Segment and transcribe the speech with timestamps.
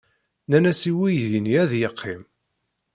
[0.45, 2.21] Nnan-as i weydi-nni ad yeqqim.